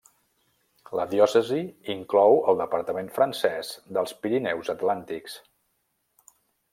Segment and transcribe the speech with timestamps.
[0.99, 1.59] La diòcesi
[1.95, 5.37] inclou el departament francès dels Pirineus atlàntics.